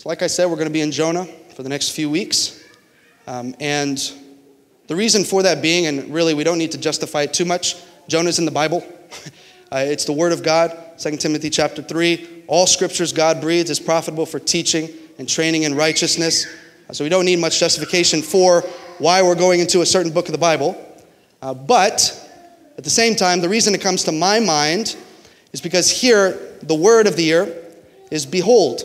[0.00, 2.64] So, like I said, we're going to be in Jonah for the next few weeks.
[3.26, 3.98] Um, and
[4.86, 7.76] the reason for that being, and really we don't need to justify it too much,
[8.08, 8.82] Jonah's in the Bible.
[9.70, 12.44] uh, it's the Word of God, 2 Timothy chapter 3.
[12.46, 16.46] All scriptures God breathes is profitable for teaching and training in righteousness.
[16.88, 18.62] Uh, so we don't need much justification for
[19.00, 20.82] why we're going into a certain book of the Bible.
[21.42, 22.26] Uh, but
[22.78, 24.96] at the same time, the reason it comes to my mind
[25.52, 27.54] is because here, the word of the year
[28.10, 28.84] is behold.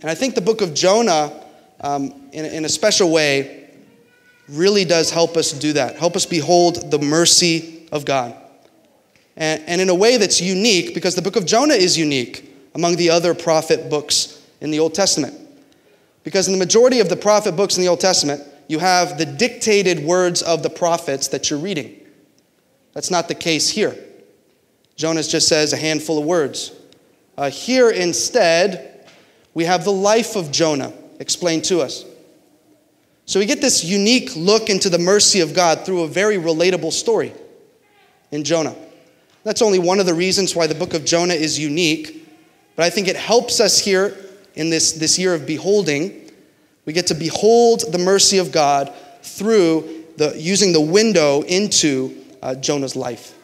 [0.00, 1.32] And I think the book of Jonah,
[1.80, 3.70] um, in, in a special way,
[4.48, 8.34] really does help us do that, help us behold the mercy of God.
[9.36, 12.96] And, and in a way that's unique, because the book of Jonah is unique among
[12.96, 15.34] the other prophet books in the Old Testament.
[16.22, 19.26] Because in the majority of the prophet books in the Old Testament, you have the
[19.26, 22.00] dictated words of the prophets that you're reading.
[22.94, 23.96] That's not the case here.
[24.96, 26.72] Jonah just says a handful of words.
[27.36, 28.95] Uh, here instead,
[29.56, 32.04] we have the life of Jonah explained to us.
[33.24, 36.92] So we get this unique look into the mercy of God through a very relatable
[36.92, 37.32] story
[38.30, 38.76] in Jonah.
[39.44, 42.28] That's only one of the reasons why the book of Jonah is unique,
[42.76, 44.14] but I think it helps us here
[44.56, 46.30] in this, this year of beholding.
[46.84, 48.92] We get to behold the mercy of God
[49.22, 53.34] through the, using the window into uh, Jonah's life.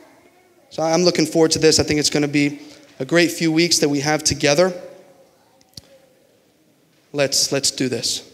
[0.68, 1.80] So I'm looking forward to this.
[1.80, 2.60] I think it's going to be
[2.98, 4.78] a great few weeks that we have together.
[7.12, 8.28] Let's, let's do this.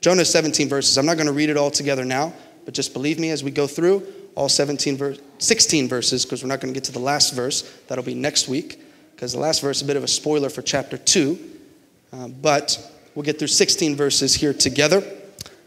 [0.00, 0.96] Jonah 17 verses.
[0.96, 2.32] I'm not going to read it all together now,
[2.64, 6.48] but just believe me as we go through all 17 ver- 16 verses, because we're
[6.48, 7.62] not going to get to the last verse.
[7.88, 8.82] That'll be next week,
[9.14, 11.38] because the last verse is a bit of a spoiler for chapter 2.
[12.12, 15.02] Uh, but we'll get through 16 verses here together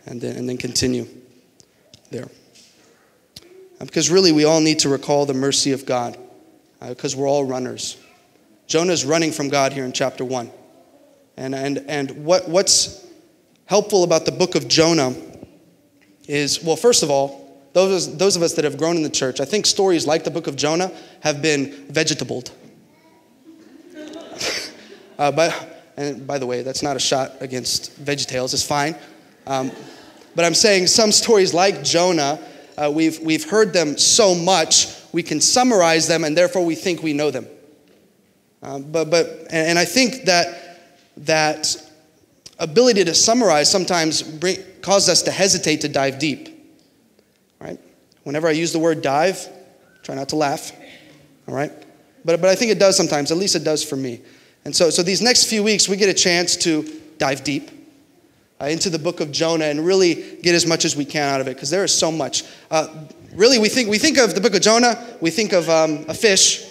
[0.06, 1.08] and then, and then continue
[2.10, 2.28] there.
[3.80, 6.18] Because really, we all need to recall the mercy of God,
[6.80, 7.98] because uh, we're all runners.
[8.66, 10.50] Jonah's running from God here in chapter 1.
[11.38, 13.06] And, and, and what, what's
[13.66, 15.16] helpful about the book of Jonah
[16.28, 17.42] is, well, first of all,
[17.74, 20.32] those, those of us that have grown in the church, I think stories like the
[20.32, 20.92] book of Jonah
[21.22, 22.52] have been vegetabled.
[25.18, 28.96] uh, but, and by the way, that's not a shot against VeggieTales, it's fine.
[29.48, 29.72] Um,
[30.36, 32.40] but I'm saying some stories like Jonah
[32.78, 37.04] uh, we've, we've heard them so much, we can summarize them, and therefore we think
[37.04, 37.48] we know them.
[38.62, 40.73] Um, but, but, and I think that
[41.18, 41.76] that
[42.60, 46.50] ability to summarize sometimes bring, causes us to hesitate to dive deep.
[47.60, 47.80] Right?
[48.24, 49.48] Whenever I use the word dive,
[50.04, 50.72] try not to laugh.
[51.48, 51.72] All right?
[52.26, 54.22] But, but I think it does sometimes, at least it does for me.
[54.66, 56.84] And so, so these next few weeks, we get a chance to
[57.18, 57.70] dive deep
[58.62, 61.42] uh, into the book of Jonah and really get as much as we can out
[61.42, 62.44] of it because there is so much.
[62.72, 66.06] Uh, really, we think, we think of the book of Jonah, we think of um,
[66.08, 66.66] a fish,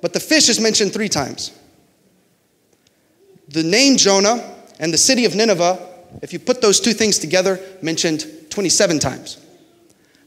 [0.00, 1.57] but the fish is mentioned three times.
[3.48, 5.78] The name Jonah and the city of Nineveh,
[6.22, 9.38] if you put those two things together, mentioned 27 times.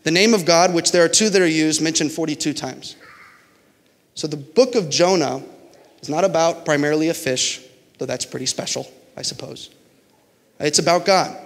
[0.03, 2.95] The name of God, which there are two that are used, mentioned 42 times.
[4.15, 5.41] So the book of Jonah
[6.01, 7.61] is not about primarily a fish,
[7.97, 9.69] though that's pretty special, I suppose.
[10.59, 11.37] It's about God,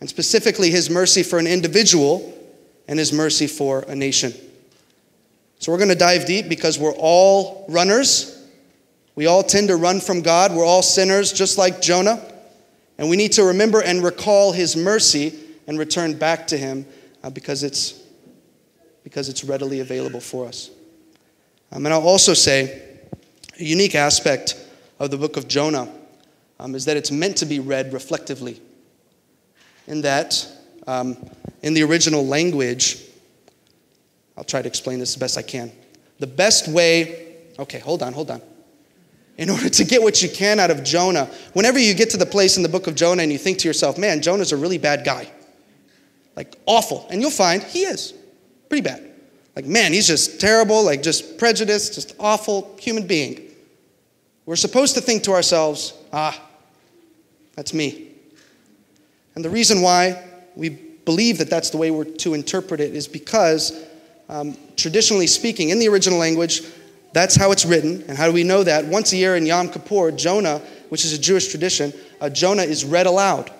[0.00, 2.32] and specifically His mercy for an individual
[2.88, 4.32] and His mercy for a nation.
[5.58, 8.33] So we're going to dive deep because we're all runners.
[9.16, 10.52] We all tend to run from God.
[10.52, 12.20] We're all sinners, just like Jonah.
[12.98, 16.86] And we need to remember and recall His mercy and return back to Him
[17.22, 18.02] uh, because, it's,
[19.02, 20.70] because it's readily available for us.
[21.72, 22.82] Um, and I'll also say
[23.58, 24.56] a unique aspect
[24.98, 25.88] of the book of Jonah
[26.60, 28.60] um, is that it's meant to be read reflectively.
[29.86, 30.46] In that,
[30.86, 31.16] um,
[31.62, 33.00] in the original language,
[34.36, 35.70] I'll try to explain this as best I can.
[36.18, 38.40] The best way, okay, hold on, hold on.
[39.36, 42.26] In order to get what you can out of Jonah, whenever you get to the
[42.26, 44.78] place in the book of Jonah and you think to yourself, man, Jonah's a really
[44.78, 45.28] bad guy.
[46.36, 47.06] Like, awful.
[47.10, 48.14] And you'll find he is.
[48.68, 49.10] Pretty bad.
[49.56, 53.50] Like, man, he's just terrible, like, just prejudiced, just awful human being.
[54.46, 56.40] We're supposed to think to ourselves, ah,
[57.54, 58.08] that's me.
[59.34, 60.22] And the reason why
[60.54, 63.84] we believe that that's the way we're to interpret it is because,
[64.28, 66.62] um, traditionally speaking, in the original language,
[67.14, 68.04] that's how it's written.
[68.08, 68.84] And how do we know that?
[68.84, 72.84] Once a year in Yom Kippur, Jonah, which is a Jewish tradition, uh, Jonah is
[72.84, 73.50] read aloud.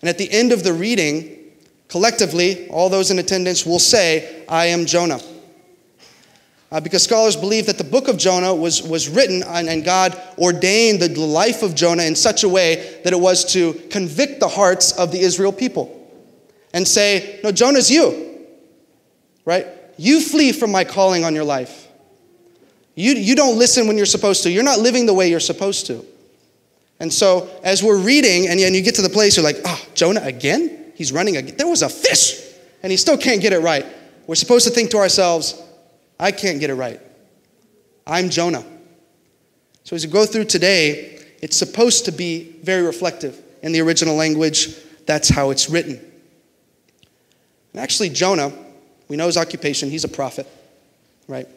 [0.00, 1.38] And at the end of the reading,
[1.88, 5.20] collectively, all those in attendance will say, I am Jonah
[6.72, 10.18] uh, because scholars believe that the book of Jonah was, was written and, and God
[10.38, 14.48] ordained the life of Jonah in such a way that it was to convict the
[14.48, 15.98] hearts of the Israel people
[16.72, 18.46] and say, No, Jonah's you,
[19.44, 19.66] right?
[19.98, 21.81] You flee from my calling on your life.
[22.94, 24.50] You, you don't listen when you're supposed to.
[24.50, 26.04] You're not living the way you're supposed to.
[27.00, 29.84] And so, as we're reading, and, and you get to the place, you're like, oh,
[29.94, 30.92] Jonah again?
[30.94, 31.56] He's running again.
[31.56, 32.40] There was a fish,
[32.82, 33.84] and he still can't get it right.
[34.26, 35.60] We're supposed to think to ourselves,
[36.20, 37.00] I can't get it right.
[38.06, 38.64] I'm Jonah.
[39.84, 43.40] So, as we go through today, it's supposed to be very reflective.
[43.62, 45.98] In the original language, that's how it's written.
[47.72, 48.52] And actually, Jonah,
[49.08, 50.46] we know his occupation, he's a prophet,
[51.26, 51.48] right?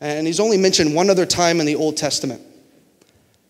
[0.00, 2.40] And he's only mentioned one other time in the Old Testament.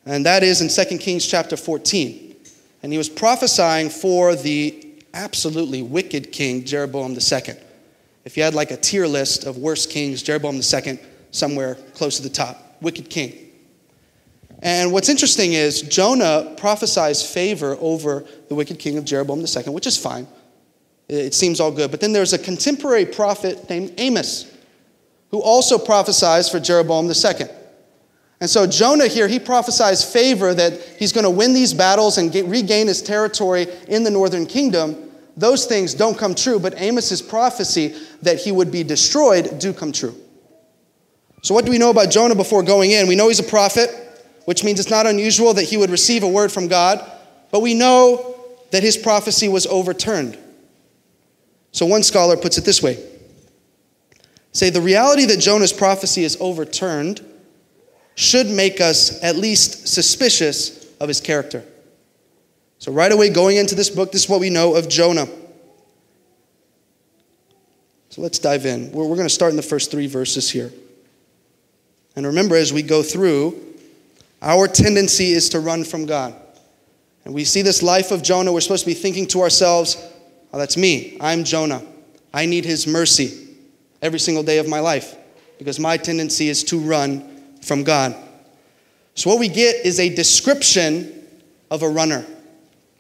[0.06, 2.37] And that is in 2 Kings chapter 14.
[2.83, 7.55] And he was prophesying for the absolutely wicked king, Jeroboam II.
[8.25, 10.99] If you had like a tier list of worst kings, Jeroboam II,
[11.31, 13.50] somewhere close to the top, wicked king.
[14.61, 19.87] And what's interesting is Jonah prophesies favor over the wicked king of Jeroboam II, which
[19.87, 20.27] is fine.
[21.09, 21.91] It seems all good.
[21.91, 24.53] But then there's a contemporary prophet named Amos
[25.31, 27.49] who also prophesies for Jeroboam II.
[28.41, 32.31] And so Jonah here, he prophesies favor that he's going to win these battles and
[32.31, 35.11] get, regain his territory in the northern kingdom.
[35.37, 39.93] Those things don't come true, but Amos's prophecy that he would be destroyed do come
[39.93, 40.15] true.
[41.43, 43.07] So what do we know about Jonah before going in?
[43.09, 43.91] We know he's a prophet,
[44.45, 47.05] which means it's not unusual that he would receive a word from God,
[47.51, 48.37] but we know
[48.71, 50.39] that his prophecy was overturned.
[51.73, 52.99] So one scholar puts it this way.
[54.59, 57.25] Say the reality that Jonah's prophecy is overturned
[58.17, 61.63] should make us at least suspicious of his character.
[62.81, 65.29] So, right away, going into this book, this is what we know of Jonah.
[68.09, 68.91] So, let's dive in.
[68.91, 70.73] We're, we're going to start in the first three verses here.
[72.17, 73.57] And remember, as we go through,
[74.43, 76.35] our tendency is to run from God.
[77.25, 79.97] And we see this life of Jonah, we're supposed to be thinking to ourselves,
[80.53, 81.17] oh, that's me.
[81.21, 81.87] I'm Jonah.
[82.35, 83.45] I need his mercy
[84.03, 85.17] every single day of my life
[85.59, 88.15] because my tendency is to run from God.
[89.15, 91.27] So, what we get is a description
[91.71, 92.25] of a runner,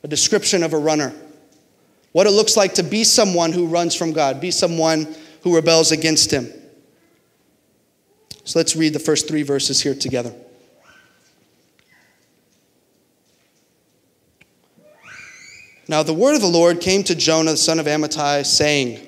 [0.02, 1.14] a description of a runner.
[2.12, 5.92] What it looks like to be someone who runs from God, be someone who rebels
[5.92, 6.52] against Him.
[8.44, 10.34] So, let's read the first three verses here together.
[15.86, 19.07] Now, the word of the Lord came to Jonah, the son of Amittai, saying,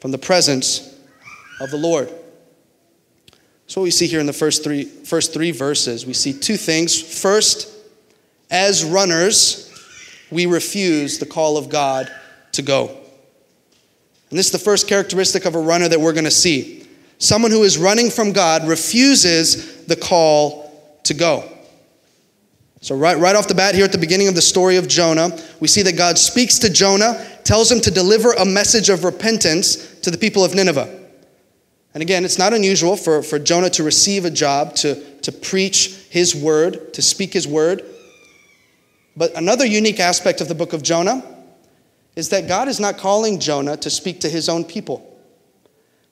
[0.00, 0.94] from the presence
[1.60, 2.08] of the Lord.
[3.66, 6.56] So what we see here in the first three, first three verses, we see two
[6.56, 7.00] things.
[7.00, 7.74] First,
[8.50, 9.70] as runners,
[10.30, 12.10] we refuse the call of God
[12.52, 12.88] to go.
[14.30, 16.86] And this is the first characteristic of a runner that we're going to see.
[17.18, 21.50] Someone who is running from God refuses the call to go.
[22.80, 25.36] So, right, right off the bat, here at the beginning of the story of Jonah,
[25.58, 29.98] we see that God speaks to Jonah, tells him to deliver a message of repentance
[30.00, 30.86] to the people of Nineveh.
[31.94, 35.94] And again, it's not unusual for, for Jonah to receive a job, to, to preach
[36.10, 37.82] his word, to speak his word.
[39.16, 41.24] But another unique aspect of the book of Jonah
[42.16, 45.18] is that God is not calling Jonah to speak to his own people.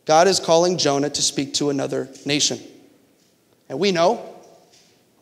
[0.06, 2.58] God is calling Jonah to speak to another nation.
[3.68, 4.24] And we know,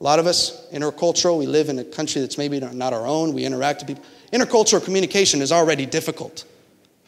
[0.00, 3.32] a lot of us, intercultural, we live in a country that's maybe not our own,
[3.32, 4.04] we interact with people.
[4.34, 6.44] Intercultural communication is already difficult,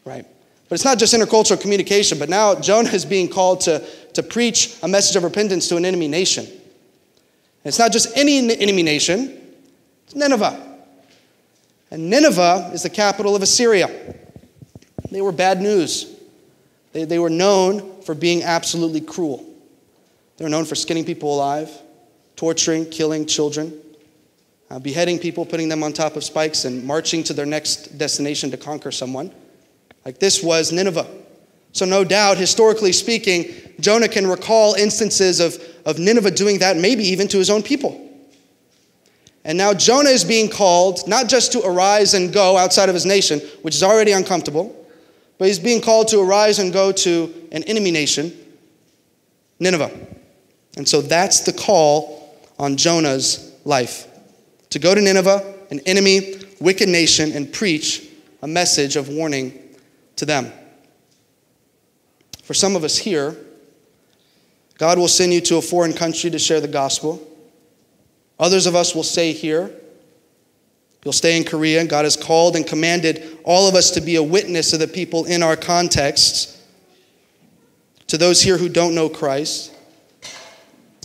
[0.05, 0.25] right?
[0.69, 4.77] But it's not just intercultural communication, but now Jonah is being called to, to preach
[4.81, 6.45] a message of repentance to an enemy nation.
[6.45, 9.41] And it's not just any enemy nation,
[10.05, 10.63] it's Nineveh.
[11.91, 13.89] And Nineveh is the capital of Assyria.
[15.11, 16.15] They were bad news.
[16.93, 19.45] They, they were known for being absolutely cruel.
[20.37, 21.71] They were known for skinning people alive,
[22.37, 23.77] torturing, killing children,
[24.69, 28.51] uh, beheading people, putting them on top of spikes, and marching to their next destination
[28.51, 29.31] to conquer someone.
[30.05, 31.07] Like this was Nineveh.
[31.71, 37.03] So, no doubt, historically speaking, Jonah can recall instances of, of Nineveh doing that, maybe
[37.03, 38.03] even to his own people.
[39.45, 43.05] And now Jonah is being called not just to arise and go outside of his
[43.05, 44.73] nation, which is already uncomfortable,
[45.37, 48.33] but he's being called to arise and go to an enemy nation,
[49.59, 49.91] Nineveh.
[50.75, 54.07] And so that's the call on Jonah's life
[54.69, 58.07] to go to Nineveh, an enemy, wicked nation, and preach
[58.41, 59.57] a message of warning
[60.15, 60.51] to them.
[62.43, 63.35] For some of us here,
[64.77, 67.25] God will send you to a foreign country to share the gospel.
[68.39, 69.71] Others of us will stay here.
[71.03, 71.85] You'll stay in Korea.
[71.85, 75.25] God has called and commanded all of us to be a witness to the people
[75.25, 76.61] in our contexts,
[78.07, 79.73] to those here who don't know Christ.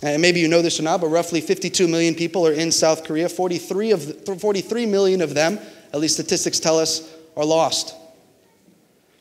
[0.03, 3.05] And maybe you know this or not, but roughly 52 million people are in South
[3.05, 3.29] Korea.
[3.29, 5.57] 43, of, 43 million of them,
[5.93, 7.95] at least statistics tell us, are lost.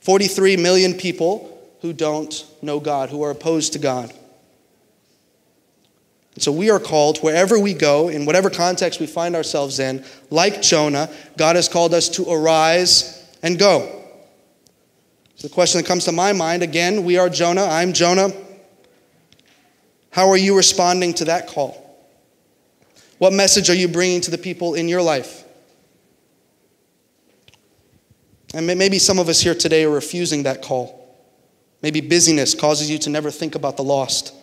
[0.00, 4.12] 43 million people who don't know God, who are opposed to God.
[6.34, 10.04] And so we are called wherever we go, in whatever context we find ourselves in,
[10.30, 14.02] like Jonah, God has called us to arise and go.
[15.36, 18.32] So the question that comes to my mind again, we are Jonah, I'm Jonah.
[20.12, 21.78] How are you responding to that call?
[23.16, 25.42] What message are you bringing to the people in your life?
[28.54, 30.98] And maybe some of us here today are refusing that call.
[31.80, 34.34] Maybe busyness causes you to never think about the lost.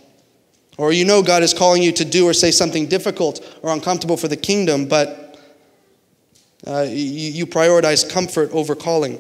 [0.80, 4.18] Or you know God is calling you to do or say something difficult or uncomfortable
[4.18, 5.40] for the kingdom, but
[6.66, 9.18] uh, you, you prioritize comfort over calling.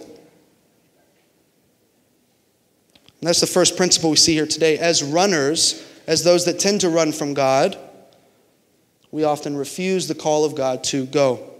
[3.19, 4.79] And that's the first principle we see here today.
[4.79, 7.77] As runners, as those that tend to run from God,
[9.11, 11.51] we often refuse the call of God to go.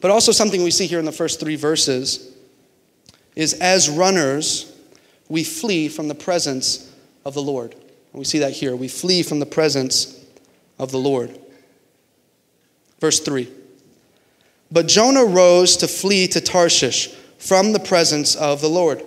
[0.00, 2.34] But also, something we see here in the first three verses
[3.36, 4.74] is as runners,
[5.28, 6.90] we flee from the presence
[7.26, 7.74] of the Lord.
[7.74, 8.74] And we see that here.
[8.74, 10.24] We flee from the presence
[10.78, 11.38] of the Lord.
[13.00, 13.52] Verse 3
[14.72, 19.04] But Jonah rose to flee to Tarshish from the presence of the Lord.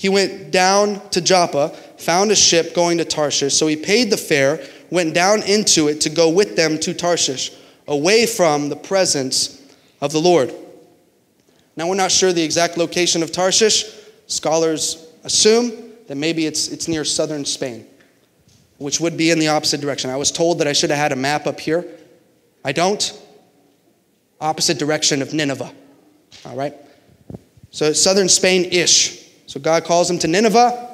[0.00, 4.16] He went down to Joppa, found a ship going to Tarshish, so he paid the
[4.16, 7.52] fare, went down into it to go with them to Tarshish,
[7.86, 9.60] away from the presence
[10.00, 10.54] of the Lord.
[11.76, 13.84] Now, we're not sure the exact location of Tarshish.
[14.26, 17.86] Scholars assume that maybe it's, it's near southern Spain
[18.80, 20.08] which would be in the opposite direction.
[20.08, 21.84] I was told that I should have had a map up here.
[22.64, 23.12] I don't.
[24.40, 25.70] Opposite direction of Nineveh.
[26.46, 26.74] All right?
[27.70, 29.28] So southern Spain ish.
[29.46, 30.89] So God calls him to Nineveh.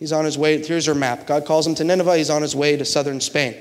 [0.00, 0.64] He's on his way.
[0.64, 1.26] Here's your map.
[1.26, 2.16] God calls him to Nineveh.
[2.16, 3.54] He's on his way to southern Spain.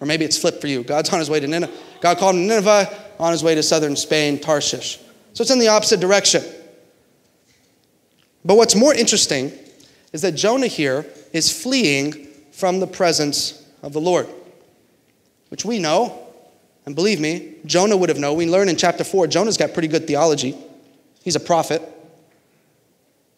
[0.00, 0.82] Or maybe it's flipped for you.
[0.82, 1.72] God's on his way to Nineveh.
[2.00, 4.98] God called him to Nineveh, on his way to southern Spain, Tarshish.
[5.34, 6.42] So it's in the opposite direction.
[8.44, 9.52] But what's more interesting
[10.12, 14.26] is that Jonah here is fleeing from the presence of the Lord,
[15.50, 16.18] which we know.
[16.86, 18.36] And believe me, Jonah would have known.
[18.36, 20.56] We learn in chapter 4, Jonah's got pretty good theology.
[21.22, 21.82] He's a prophet.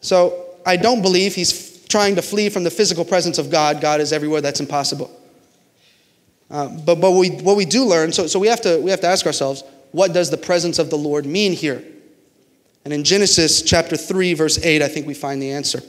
[0.01, 3.81] So I don't believe he's trying to flee from the physical presence of God.
[3.81, 4.41] God is everywhere.
[4.41, 5.11] That's impossible.
[6.49, 9.01] Uh, but but we, what we do learn, so, so we, have to, we have
[9.01, 11.83] to ask ourselves, what does the presence of the Lord mean here?
[12.85, 15.81] And in Genesis chapter 3, verse 8, I think we find the answer.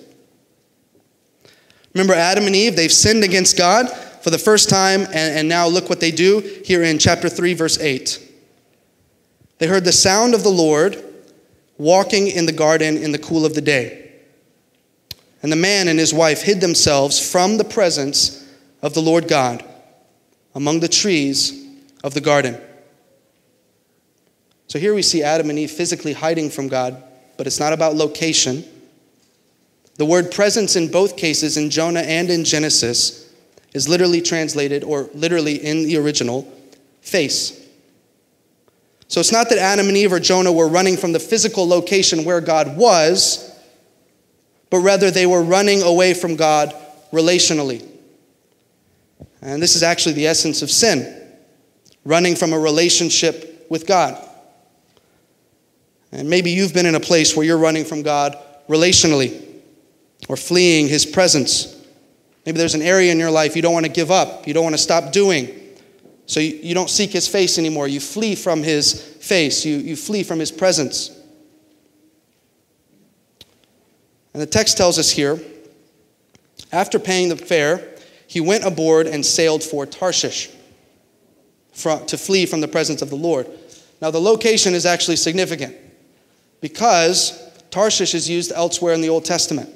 [1.94, 2.74] Remember Adam and Eve?
[2.74, 6.40] They've sinned against God for the first time, and, and now look what they do
[6.64, 8.24] here in chapter 3, verse 8.
[9.58, 11.04] They heard the sound of the Lord
[11.76, 14.07] walking in the garden in the cool of the day.
[15.42, 18.46] And the man and his wife hid themselves from the presence
[18.82, 19.64] of the Lord God
[20.54, 21.66] among the trees
[22.02, 22.60] of the garden.
[24.66, 27.02] So here we see Adam and Eve physically hiding from God,
[27.36, 28.64] but it's not about location.
[29.96, 33.32] The word presence in both cases, in Jonah and in Genesis,
[33.72, 36.42] is literally translated, or literally in the original,
[37.00, 37.66] face.
[39.08, 42.24] So it's not that Adam and Eve or Jonah were running from the physical location
[42.24, 43.47] where God was,
[44.70, 46.74] but rather they were running away from God
[47.12, 47.86] relationally.
[49.40, 51.14] And this is actually the essence of sin
[52.04, 54.18] running from a relationship with God.
[56.10, 58.36] And maybe you've been in a place where you're running from God
[58.68, 59.44] relationally
[60.28, 61.74] or fleeing his presence.
[62.46, 64.64] Maybe there's an area in your life you don't want to give up, you don't
[64.64, 65.54] want to stop doing.
[66.26, 67.88] So you, you don't seek his face anymore.
[67.88, 71.17] You flee from his face, you, you flee from his presence.
[74.32, 75.40] And the text tells us here
[76.72, 77.94] after paying the fare,
[78.26, 80.50] he went aboard and sailed for Tarshish
[81.74, 83.46] to flee from the presence of the Lord.
[84.02, 85.76] Now, the location is actually significant
[86.60, 89.70] because Tarshish is used elsewhere in the Old Testament.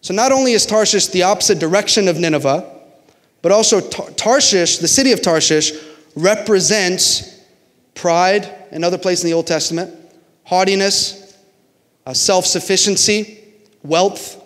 [0.00, 2.74] So not only is Tarshish the opposite direction of Nineveh,
[3.42, 5.72] but also Tarshish, the city of Tarshish,
[6.14, 7.40] represents
[7.94, 9.94] pride, another place in the Old Testament,
[10.44, 11.36] haughtiness,
[12.06, 13.47] uh, self sufficiency,
[13.88, 14.42] wealth.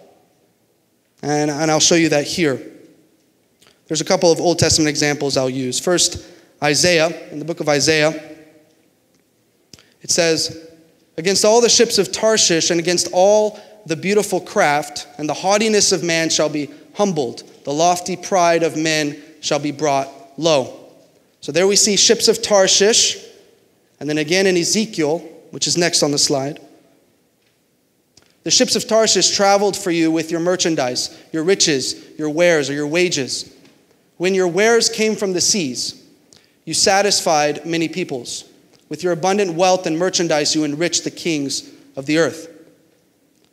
[1.23, 2.61] And, and I'll show you that here.
[3.87, 5.79] There's a couple of Old Testament examples I'll use.
[5.79, 6.27] First,
[6.63, 8.11] Isaiah, in the book of Isaiah,
[10.01, 10.71] it says,
[11.19, 15.93] Against all the ships of Tarshish and against all the beautiful craft, and the haughtiness
[15.93, 17.43] of man shall be humbled.
[17.65, 20.09] The lofty pride of men shall be brought
[20.39, 20.79] low.
[21.41, 23.23] So there we see ships of Tarshish,
[24.01, 25.19] and then again in Ezekiel,
[25.51, 26.61] which is next on the slide.
[28.45, 32.73] The ships of Tarshish traveled for you with your merchandise, your riches, your wares, or
[32.73, 33.55] your wages.
[34.17, 36.03] When your wares came from the seas,
[36.65, 38.45] you satisfied many peoples.
[38.89, 42.49] With your abundant wealth and merchandise, you enriched the kings of the earth.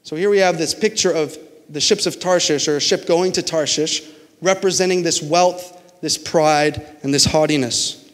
[0.03, 1.37] So here we have this picture of
[1.69, 4.03] the ships of Tarshish, or a ship going to Tarshish,
[4.41, 8.09] representing this wealth, this pride, and this haughtiness.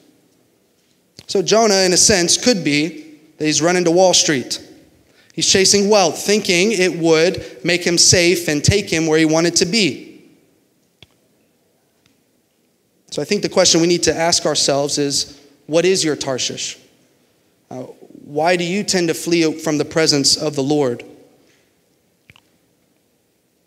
[1.27, 4.64] So Jonah, in a sense, could be that he's running to Wall Street.
[5.36, 9.58] He's chasing wealth, thinking it would make him safe and take him where he wanted
[9.58, 10.24] to be.
[13.12, 15.38] So I think the question we need to ask ourselves is
[15.68, 16.77] what is your Tarshish?
[17.70, 17.84] Uh,
[18.24, 21.04] why do you tend to flee from the presence of the Lord?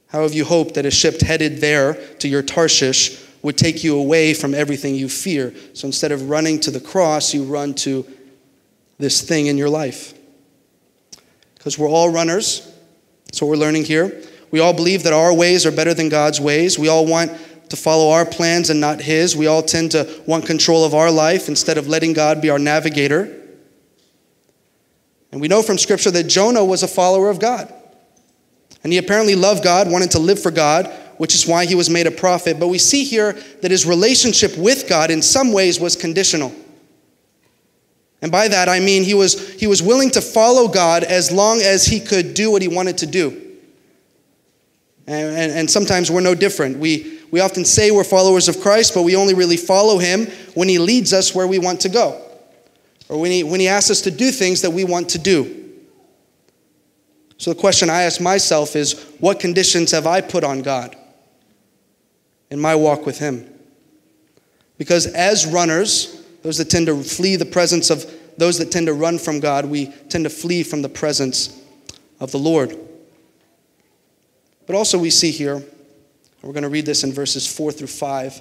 [0.07, 3.99] How have you hoped that a ship headed there to your Tarshish would take you
[3.99, 5.55] away from everything you fear?
[5.75, 8.07] So instead of running to the cross, you run to
[8.97, 10.18] this thing in your life.
[11.59, 12.73] Because we're all runners.
[13.27, 14.23] That's what we're learning here.
[14.51, 16.79] We all believe that our ways are better than God's ways.
[16.79, 17.33] We all want
[17.69, 19.37] to follow our plans and not His.
[19.37, 22.59] We all tend to want control of our life instead of letting God be our
[22.59, 23.35] navigator.
[25.31, 27.73] And we know from Scripture that Jonah was a follower of God.
[28.83, 30.87] And he apparently loved God, wanted to live for God,
[31.19, 32.59] which is why he was made a prophet.
[32.59, 36.55] But we see here that his relationship with God in some ways was conditional.
[38.21, 41.61] And by that I mean he was, he was willing to follow God as long
[41.61, 43.31] as he could do what he wanted to do.
[45.07, 46.79] And, and, and, sometimes we're no different.
[46.79, 50.69] We, we often say we're followers of Christ, but we only really follow him when
[50.69, 52.21] he leads us where we want to go,
[53.09, 55.59] or when he, when he asks us to do things that we want to do.
[57.39, 60.97] So the question I ask myself is what conditions have I put on God
[62.51, 63.49] in my walk with Him?
[64.77, 66.18] Because as runners,
[66.49, 69.67] those that tend to flee the presence of those that tend to run from God,
[69.67, 71.63] we tend to flee from the presence
[72.21, 72.75] of the Lord.
[74.67, 75.63] But also, we see here,
[76.41, 78.41] we're going to read this in verses 4 through 5.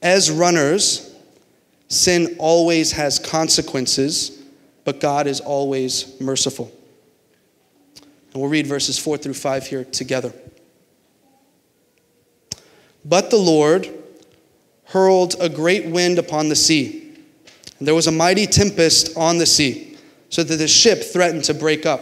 [0.00, 1.12] As runners,
[1.88, 4.40] sin always has consequences,
[4.84, 6.70] but God is always merciful.
[8.32, 10.32] And we'll read verses 4 through 5 here together.
[13.04, 13.97] But the Lord
[14.88, 17.14] hurled a great wind upon the sea,
[17.78, 19.96] and there was a mighty tempest on the sea,
[20.30, 22.00] so that the ship threatened to break up.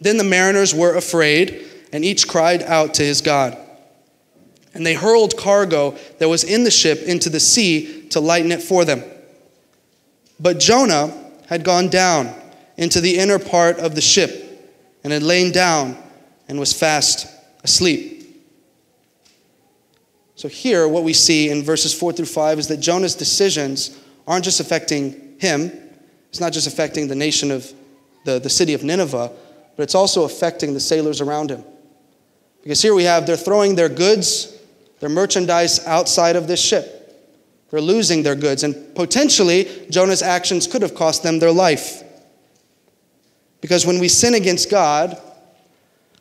[0.00, 3.56] Then the mariners were afraid, and each cried out to his God.
[4.74, 8.62] And they hurled cargo that was in the ship into the sea to lighten it
[8.62, 9.02] for them.
[10.38, 11.12] But Jonah
[11.48, 12.34] had gone down
[12.76, 14.44] into the inner part of the ship
[15.02, 15.96] and had lain down
[16.48, 17.26] and was fast
[17.64, 18.17] asleep.
[20.38, 24.44] So, here, what we see in verses 4 through 5 is that Jonah's decisions aren't
[24.44, 25.72] just affecting him,
[26.28, 27.72] it's not just affecting the nation of
[28.24, 29.32] the, the city of Nineveh,
[29.74, 31.64] but it's also affecting the sailors around him.
[32.62, 34.56] Because here we have, they're throwing their goods,
[35.00, 37.20] their merchandise outside of this ship.
[37.70, 42.04] They're losing their goods, and potentially, Jonah's actions could have cost them their life.
[43.60, 45.20] Because when we sin against God,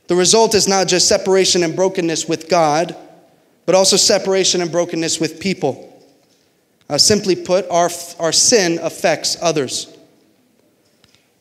[0.08, 2.96] the result is not just separation and brokenness with God,
[3.68, 5.84] but also separation and brokenness with people.
[6.90, 9.94] Uh, simply put, our, our sin affects others.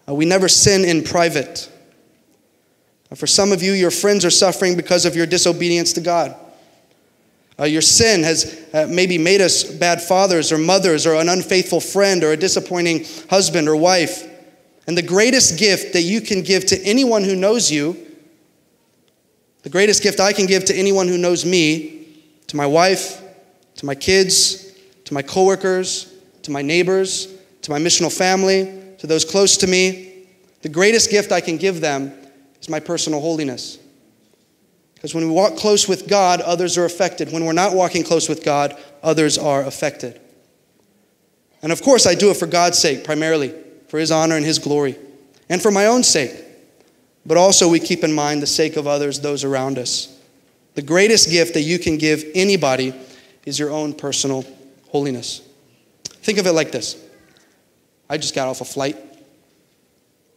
[0.09, 1.71] Uh, we never sin in private.
[3.13, 6.35] Uh, for some of you, your friends are suffering because of your disobedience to God.
[7.61, 11.81] Uh, your sin has uh, maybe made us bad fathers or mothers or an unfaithful
[11.81, 14.29] friend or a disappointing husband or wife.
[14.89, 17.97] And the greatest gift that you can give to anyone who knows you,
[19.63, 21.96] the greatest gift I can give to anyone who knows me,
[22.57, 23.23] to my wife,
[23.75, 24.73] to my kids,
[25.05, 27.29] to my coworkers, to my neighbors,
[27.61, 30.25] to my missional family, to those close to me,
[30.63, 32.15] the greatest gift I can give them
[32.59, 33.79] is my personal holiness.
[34.95, 37.31] Because when we walk close with God, others are affected.
[37.31, 40.19] When we're not walking close with God, others are affected.
[41.61, 43.55] And of course, I do it for God's sake primarily
[43.89, 44.97] for his honor and his glory,
[45.51, 46.35] and for my own sake.
[47.27, 50.16] But also, we keep in mind the sake of others, those around us.
[50.77, 52.93] The greatest gift that you can give anybody
[53.47, 54.45] is your own personal
[54.89, 55.41] holiness.
[56.05, 57.03] Think of it like this
[58.11, 58.99] I just got off a flight,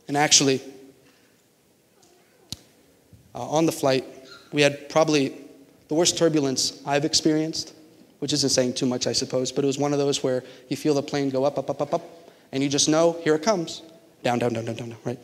[0.08, 0.62] and actually,
[3.36, 4.06] uh, on the flight,
[4.54, 5.36] we had probably
[5.90, 7.74] the worst turbulence I've experienced,
[8.20, 10.78] which isn't saying too much, I suppose, but it was one of those where you
[10.78, 12.04] feel the plane go up, up, up, up, up,
[12.54, 13.82] and you just know, here it comes.
[14.24, 15.20] Down, down, down, down, down, right?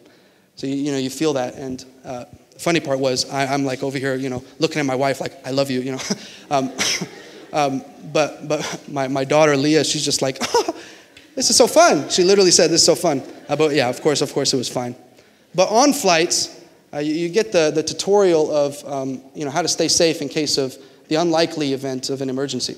[0.57, 1.55] So, you, you know, you feel that.
[1.55, 2.25] And uh,
[2.57, 5.33] funny part was, I, am like over here, you know, looking at my wife like,
[5.45, 6.01] I love you, you know.
[6.51, 6.71] um,
[7.55, 10.75] Um, but but my, my daughter Leah, she's just like, oh,
[11.35, 12.09] this is so fun.
[12.09, 13.23] She literally said, this is so fun.
[13.47, 14.93] Uh, but yeah, of course, of course it was fine.
[15.55, 16.61] But on flights,
[16.93, 20.21] uh, you, you, get the, the tutorial of um, you know, how to stay safe
[20.21, 20.75] in case of
[21.07, 22.75] the unlikely event of an emergency.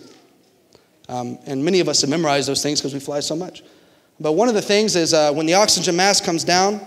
[1.10, 3.64] Um, and many of us have memorized those things because we fly so much.
[4.20, 6.82] But one of the things is uh, when the oxygen mask comes down,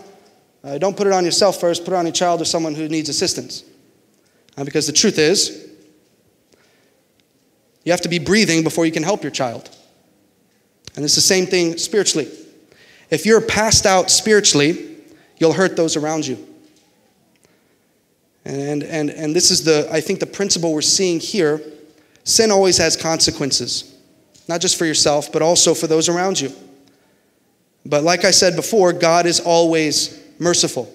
[0.62, 2.88] uh, don't put it on yourself first, put it on your child or someone who
[2.88, 3.64] needs assistance.
[4.57, 5.68] Uh, because the truth is,
[7.85, 9.70] you have to be breathing before you can help your child.
[10.96, 12.29] And it's the same thing spiritually.
[13.09, 14.96] If you're passed out spiritually,
[15.38, 16.46] you'll hurt those around you.
[18.44, 21.61] And, and, and this is the, I think, the principle we're seeing here.
[22.25, 23.96] Sin always has consequences,
[24.46, 26.53] not just for yourself, but also for those around you.
[27.87, 30.92] But like I said before, God is always merciful.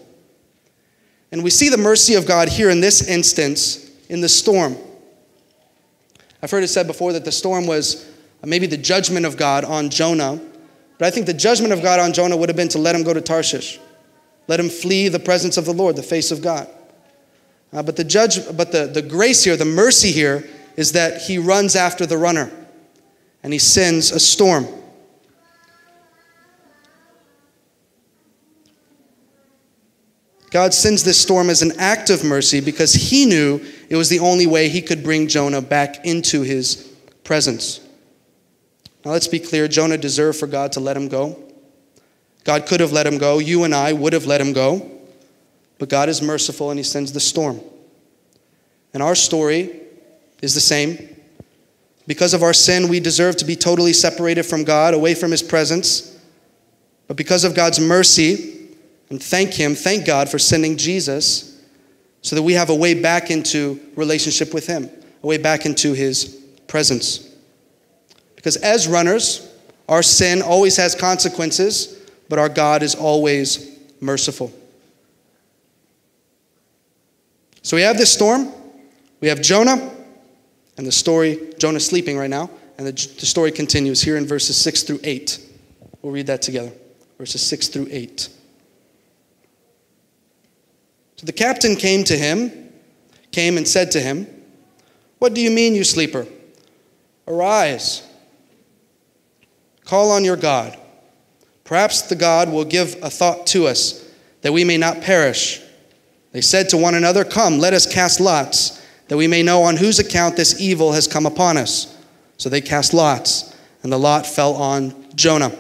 [1.32, 4.76] And we see the mercy of God here in this instance in the storm.
[6.42, 8.10] I've heard it said before that the storm was
[8.44, 10.40] maybe the judgment of God on Jonah,
[10.98, 13.04] but I think the judgment of God on Jonah would have been to let him
[13.04, 13.80] go to Tarshish,
[14.48, 16.70] let him flee the presence of the Lord, the face of God.
[17.74, 21.38] Uh, but the judge, but the, the grace here, the mercy here, is that he
[21.38, 22.52] runs after the runner
[23.44, 24.68] and he sends a storm.
[30.56, 34.20] God sends this storm as an act of mercy because he knew it was the
[34.20, 37.82] only way he could bring Jonah back into his presence.
[39.04, 41.38] Now, let's be clear Jonah deserved for God to let him go.
[42.46, 43.40] God could have let him go.
[43.40, 44.90] You and I would have let him go.
[45.78, 47.60] But God is merciful and he sends the storm.
[48.94, 49.82] And our story
[50.42, 51.18] is the same.
[52.08, 55.44] Because of our sin, we deserve to be totally separated from God, away from his
[55.44, 56.18] presence.
[57.10, 58.55] But because of God's mercy,
[59.10, 61.62] and thank him, thank God for sending Jesus
[62.22, 64.90] so that we have a way back into relationship with him,
[65.22, 66.26] a way back into his
[66.68, 67.36] presence.
[68.36, 69.52] Because as runners,
[69.88, 74.52] our sin always has consequences, but our God is always merciful.
[77.62, 78.52] So we have this storm,
[79.22, 79.92] we have Jonah,
[80.78, 84.58] and the story, Jonah's sleeping right now, and the, the story continues here in verses
[84.58, 85.40] 6 through 8.
[86.02, 86.72] We'll read that together.
[87.18, 88.30] Verses 6 through 8.
[91.16, 92.72] So the captain came to him,
[93.32, 94.28] came and said to him,
[95.20, 96.26] What do you mean, you sleeper?
[97.28, 98.08] Arise,
[99.86, 100.78] call on your God.
[101.64, 104.08] Perhaps the God will give a thought to us
[104.42, 105.62] that we may not perish.
[106.32, 109.78] They said to one another, Come, let us cast lots, that we may know on
[109.78, 111.98] whose account this evil has come upon us.
[112.38, 115.52] So they cast lots, and the lot fell on Jonah.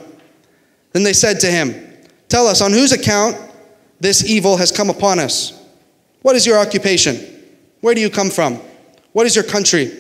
[0.91, 1.73] Then they said to him,
[2.27, 3.37] Tell us, on whose account
[3.99, 5.62] this evil has come upon us?
[6.21, 7.17] What is your occupation?
[7.81, 8.60] Where do you come from?
[9.13, 9.91] What is your country?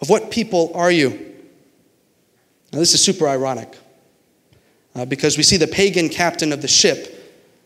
[0.00, 1.10] Of what people are you?
[2.72, 3.76] Now, this is super ironic
[4.94, 7.14] uh, because we see the pagan captain of the ship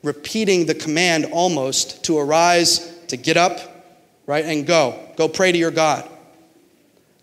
[0.02, 3.60] repeating the command almost to arise, to get up,
[4.26, 4.98] right, and go.
[5.16, 6.08] Go pray to your God.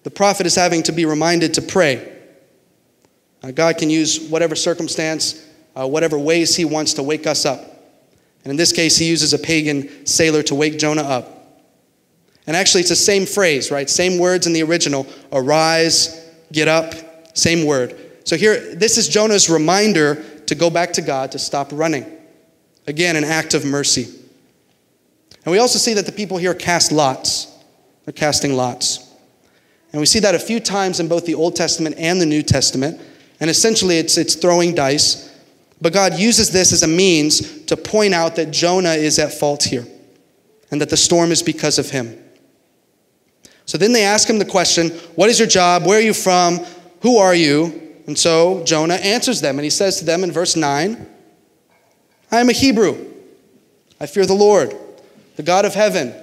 [0.03, 2.17] The prophet is having to be reminded to pray.
[3.43, 7.78] Uh, God can use whatever circumstance, uh, whatever ways He wants to wake us up.
[8.49, 11.61] And in this case, He uses a pagan sailor to wake Jonah up.
[12.47, 13.87] And actually, it's the same phrase, right?
[13.87, 16.95] Same words in the original arise, get up,
[17.37, 17.95] same word.
[18.23, 22.11] So here, this is Jonah's reminder to go back to God, to stop running.
[22.87, 24.07] Again, an act of mercy.
[25.45, 27.55] And we also see that the people here cast lots.
[28.05, 29.13] They're casting lots.
[29.93, 32.41] And we see that a few times in both the Old Testament and the New
[32.41, 32.99] Testament.
[33.39, 35.29] And essentially, it's, it's throwing dice.
[35.81, 39.63] But God uses this as a means to point out that Jonah is at fault
[39.63, 39.87] here
[40.71, 42.17] and that the storm is because of him.
[43.65, 45.85] So then they ask him the question What is your job?
[45.85, 46.59] Where are you from?
[47.01, 47.95] Who are you?
[48.07, 51.07] And so Jonah answers them, and he says to them in verse 9,
[52.31, 53.05] I am a Hebrew.
[53.99, 54.75] I fear the Lord,
[55.35, 56.13] the God of heaven,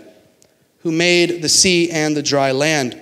[0.81, 3.01] who made the sea and the dry land.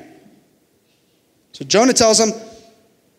[1.52, 2.38] So Jonah tells them,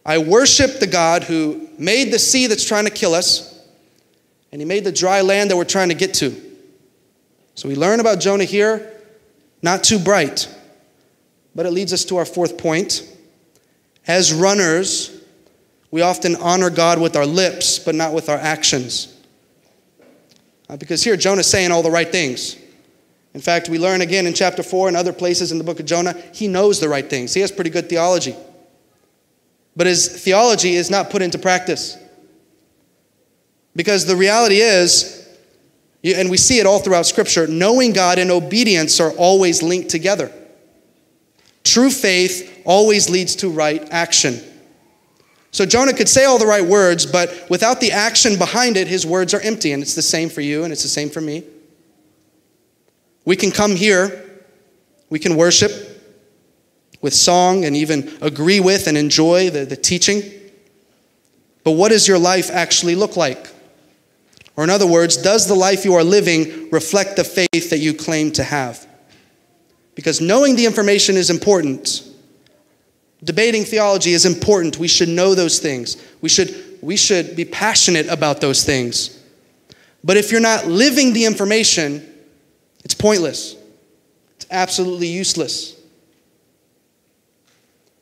[0.06, 3.60] I worship the God who made the sea that's trying to kill us,
[4.52, 6.40] and he made the dry land that we're trying to get to.
[7.56, 8.94] So we learn about Jonah here,
[9.62, 10.54] not too bright.
[11.56, 13.02] But it leads us to our fourth point.
[14.08, 15.22] As runners,
[15.90, 19.12] we often honor God with our lips, but not with our actions.
[20.70, 22.58] Uh, because here, Jonah's saying all the right things.
[23.34, 25.86] In fact, we learn again in chapter 4 and other places in the book of
[25.86, 27.34] Jonah, he knows the right things.
[27.34, 28.36] He has pretty good theology.
[29.76, 31.98] But his theology is not put into practice.
[33.76, 35.28] Because the reality is,
[36.04, 40.32] and we see it all throughout Scripture, knowing God and obedience are always linked together.
[41.64, 44.40] True faith always leads to right action.
[45.52, 49.06] So Jonah could say all the right words, but without the action behind it, his
[49.06, 49.72] words are empty.
[49.72, 51.44] And it's the same for you, and it's the same for me.
[53.26, 54.44] We can come here,
[55.10, 55.95] we can worship
[57.06, 60.24] with song and even agree with and enjoy the, the teaching.
[61.64, 63.48] But what does your life actually look like?
[64.58, 67.94] Or, in other words, does the life you are living reflect the faith that you
[67.94, 68.88] claim to have?
[69.94, 72.02] Because knowing the information is important.
[73.24, 74.80] Debating theology is important.
[74.80, 76.04] We should know those things.
[76.22, 79.22] We should, we should be passionate about those things.
[80.04, 82.04] But if you're not living the information,
[82.84, 83.56] it's pointless.
[84.38, 85.75] It's absolutely useless.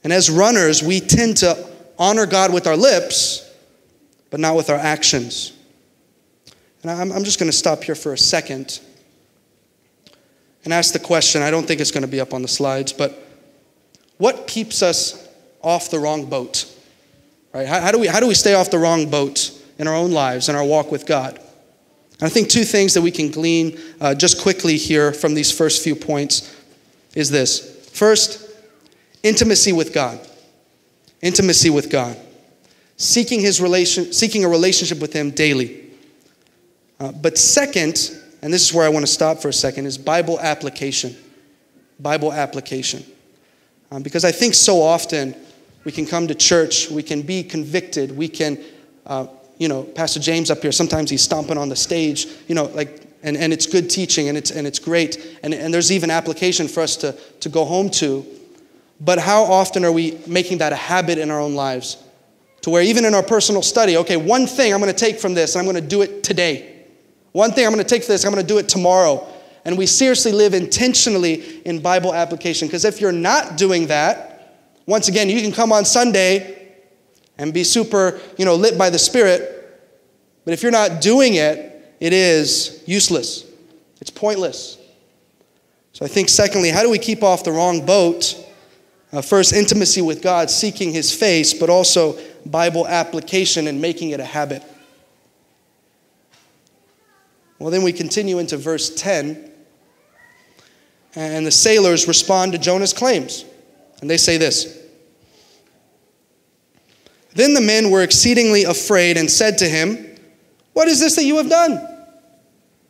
[0.04, 3.50] And as runners, we tend to honor God with our lips,
[4.30, 5.54] but not with our actions.
[6.82, 8.82] And I'm, I'm just going to stop here for a second
[10.66, 11.42] and ask the question.
[11.42, 13.20] I don't think it's going to be up on the slides, but
[14.18, 15.28] what keeps us
[15.62, 16.70] off the wrong boat?
[17.54, 17.68] Right?
[17.68, 20.12] How, how, do we, how do we stay off the wrong boat in our own
[20.12, 21.38] lives, in our walk with God?
[21.38, 25.52] And I think two things that we can glean uh, just quickly here from these
[25.52, 26.56] first few points
[27.16, 27.90] is this.
[27.94, 28.43] First,
[29.24, 30.20] intimacy with God.
[31.22, 32.18] Intimacy with God.
[32.98, 35.90] Seeking, his relation, seeking a relationship with Him daily.
[37.00, 39.98] Uh, but second, and this is where I want to stop for a second, is
[39.98, 41.16] Bible application.
[42.00, 43.04] Bible application.
[43.92, 45.36] Um, because I think so often
[45.84, 48.58] we can come to church, we can be convicted, we can
[49.06, 52.66] uh, you know, Pastor James up here, sometimes he's stomping on the stage, you know,
[52.66, 55.40] like, and, and it's good teaching and it's, and it's great.
[55.44, 58.26] And, and there's even application for us to, to go home to.
[59.00, 61.98] But how often are we making that a habit in our own lives?
[62.62, 65.34] To where even in our personal study, okay, one thing I'm going to take from
[65.34, 66.86] this and I'm going to do it today.
[67.34, 69.28] One thing I'm going to take from this, I'm going to do it tomorrow.
[69.66, 72.68] And we seriously live intentionally in Bible application.
[72.68, 76.72] Because if you're not doing that, once again, you can come on Sunday
[77.38, 79.82] and be super, you know, lit by the Spirit.
[80.46, 83.46] But if you're not doing it, it is useless.
[84.02, 84.78] It's pointless.
[85.94, 88.36] So I think, secondly, how do we keep off the wrong boat?
[89.14, 94.20] Uh, first, intimacy with God, seeking His face, but also Bible application and making it
[94.20, 94.64] a habit.
[97.60, 99.52] Well, then we continue into verse 10,
[101.16, 103.46] and the sailors respond to Jonah's claims.
[104.02, 104.84] And they say this
[107.36, 110.18] then the men were exceedingly afraid and said to him,
[110.74, 111.90] What is this that you have done?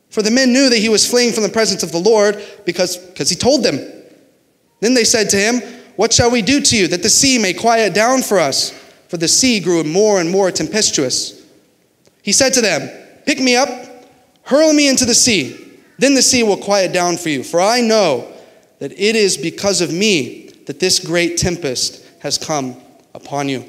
[0.09, 2.97] For the men knew that he was fleeing from the presence of the Lord because,
[2.97, 3.79] because he told them.
[4.79, 5.61] Then they said to him,
[5.95, 8.71] What shall we do to you that the sea may quiet down for us?
[9.07, 11.45] For the sea grew more and more tempestuous.
[12.23, 12.89] He said to them,
[13.25, 13.69] Pick me up,
[14.43, 15.59] hurl me into the sea.
[15.99, 17.43] Then the sea will quiet down for you.
[17.43, 18.31] For I know
[18.79, 22.75] that it is because of me that this great tempest has come
[23.13, 23.65] upon you.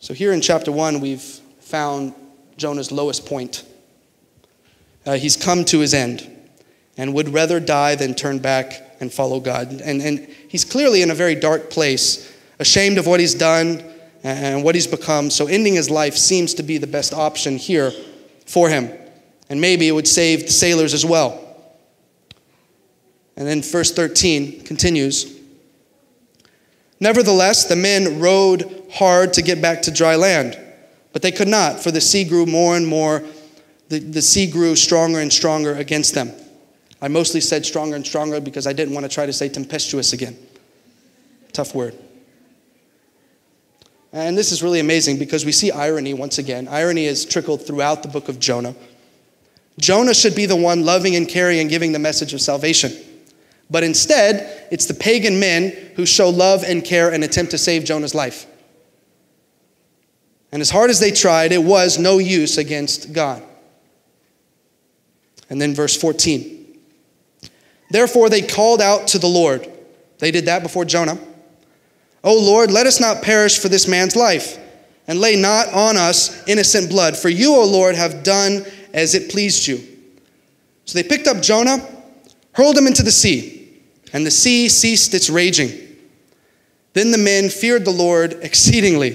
[0.00, 1.22] So, here in chapter 1, we've
[1.60, 2.14] found
[2.56, 3.64] Jonah's lowest point.
[5.06, 6.28] Uh, he's come to his end
[6.96, 9.80] and would rather die than turn back and follow God.
[9.80, 13.82] And, and he's clearly in a very dark place, ashamed of what he's done
[14.22, 15.30] and what he's become.
[15.30, 17.92] So, ending his life seems to be the best option here
[18.46, 18.90] for him.
[19.48, 21.44] And maybe it would save the sailors as well.
[23.36, 25.38] And then verse 13 continues
[27.00, 30.58] Nevertheless, the men rowed hard to get back to dry land,
[31.12, 33.22] but they could not, for the sea grew more and more,
[33.88, 36.32] the, the sea grew stronger and stronger against them.
[37.00, 40.12] I mostly said stronger and stronger because I didn't want to try to say tempestuous
[40.12, 40.36] again.
[41.52, 41.96] Tough word.
[44.12, 46.66] And this is really amazing because we see irony once again.
[46.66, 48.74] Irony is trickled throughout the book of Jonah.
[49.78, 52.92] Jonah should be the one loving and caring and giving the message of salvation.
[53.70, 57.84] But instead, it's the pagan men who show love and care and attempt to save
[57.84, 58.46] Jonah's life.
[60.50, 63.42] And as hard as they tried, it was no use against God.
[65.50, 66.57] And then verse 14.
[67.90, 69.70] Therefore, they called out to the Lord.
[70.18, 71.18] They did that before Jonah.
[72.24, 74.58] O Lord, let us not perish for this man's life,
[75.06, 77.16] and lay not on us innocent blood.
[77.16, 79.78] For you, O Lord, have done as it pleased you.
[80.84, 81.78] So they picked up Jonah,
[82.52, 83.58] hurled him into the sea
[84.12, 85.70] and the sea ceased its raging.
[86.92, 89.12] Then the men feared the Lord exceedingly,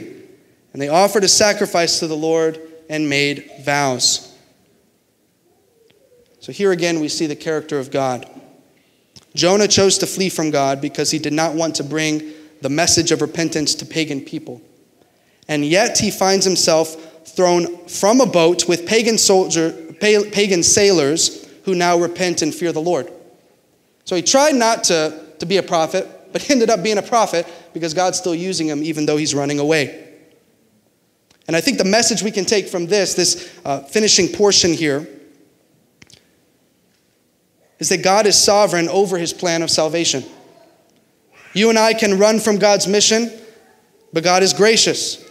[0.72, 2.60] and they offered a sacrifice to the Lord
[2.90, 4.30] and made vows.
[6.40, 8.30] So here again we see the character of God.
[9.36, 13.12] Jonah chose to flee from God because he did not want to bring the message
[13.12, 14.62] of repentance to pagan people.
[15.48, 21.76] And yet he finds himself thrown from a boat with pagan soldier, pagan sailors who
[21.76, 23.12] now repent and fear the Lord.
[24.06, 27.46] So he tried not to to be a prophet, but ended up being a prophet
[27.74, 30.00] because God's still using him even though he's running away.
[31.48, 35.08] And I think the message we can take from this, this uh, finishing portion here,
[37.84, 40.24] is that God is sovereign over his plan of salvation.
[41.54, 43.30] You and I can run from God's mission,
[44.14, 45.22] but God is gracious,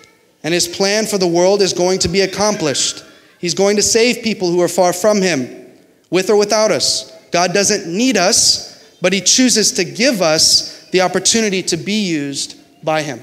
[0.42, 3.02] and his plan for the world is going to be accomplished.
[3.38, 5.66] He's going to save people who are far from him,
[6.10, 7.10] with or without us.
[7.30, 12.60] God doesn't need us, but he chooses to give us the opportunity to be used
[12.84, 13.18] by him.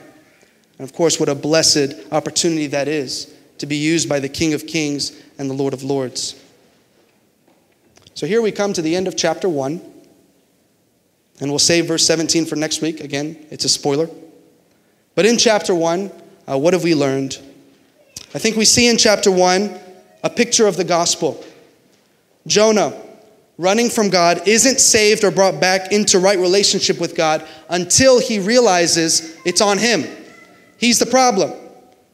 [0.80, 4.56] And of course, what a blessed opportunity that is to be used by the King
[4.56, 6.34] of Kings and the Lord of Lords.
[8.20, 9.80] So here we come to the end of chapter 1.
[11.40, 13.00] And we'll save verse 17 for next week.
[13.00, 14.10] Again, it's a spoiler.
[15.16, 16.12] But in chapter 1,
[16.50, 17.40] uh, what have we learned?
[18.36, 19.74] I think we see in chapter 1
[20.22, 21.42] a picture of the gospel.
[22.46, 22.92] Jonah,
[23.58, 28.40] running from God, isn't saved or brought back into right relationship with God until he
[28.40, 30.04] realizes it's on him.
[30.78, 31.54] He's the problem.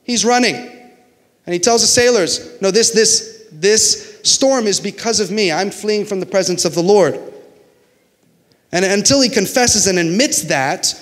[0.04, 0.54] He's running.
[0.54, 5.52] And he tells the sailors, No, this, this, this storm is because of me.
[5.52, 7.20] I'm fleeing from the presence of the Lord.
[8.72, 10.94] And until he confesses and admits that,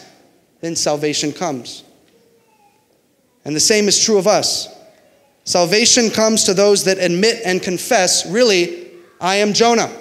[0.62, 1.84] then salvation comes.
[3.46, 4.68] And the same is true of us.
[5.44, 9.92] Salvation comes to those that admit and confess, really, I am Jonah.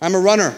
[0.00, 0.54] I'm a runner.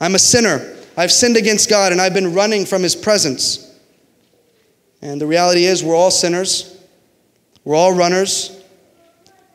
[0.00, 0.76] I'm a sinner.
[0.96, 3.68] I've sinned against God and I've been running from his presence.
[5.00, 6.76] And the reality is, we're all sinners,
[7.64, 8.61] we're all runners.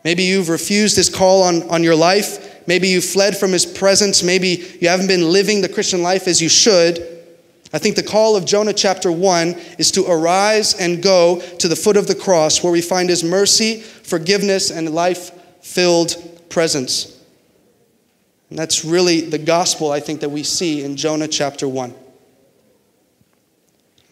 [0.08, 2.66] Maybe you've refused his call on, on your life.
[2.66, 4.24] Maybe you fled from his presence.
[4.24, 7.00] Maybe you haven't been living the Christian life as you should.
[7.74, 11.76] I think the call of Jonah chapter 1 is to arise and go to the
[11.76, 16.16] foot of the cross where we find his mercy, forgiveness, and life filled
[16.48, 17.22] presence.
[18.50, 21.94] And that's really the gospel, I think, that we see in Jonah chapter 1.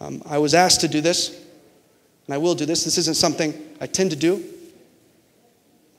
[0.01, 1.41] Um, I was asked to do this,
[2.27, 2.83] and I will do this.
[2.83, 4.43] This isn't something I tend to do.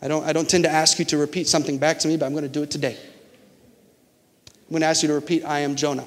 [0.03, 2.27] I don't, I don't tend to ask you to repeat something back to me, but
[2.27, 2.97] I'm going to do it today.
[4.47, 6.05] I'm going to ask you to repeat, I am Jonah.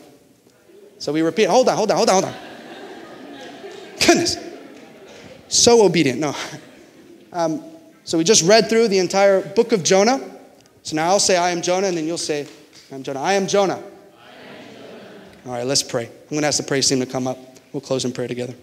[1.00, 2.42] So we repeat, hold on, hold on, hold on, hold on.
[4.06, 4.38] Goodness.
[5.48, 6.20] So obedient.
[6.20, 6.36] No.
[7.32, 7.64] Um,
[8.04, 10.20] so we just read through the entire book of Jonah.
[10.84, 12.48] So now I'll say, I am Jonah, and then you'll say,
[12.92, 13.22] I'm Jonah.
[13.22, 13.76] I am Jonah.
[13.76, 13.84] I am
[14.74, 15.46] Jonah.
[15.46, 16.06] All right, let's pray.
[16.06, 17.38] I'm going to ask the praise team to come up.
[17.72, 18.56] We'll close in prayer together.